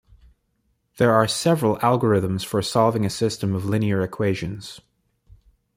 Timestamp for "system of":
3.11-3.65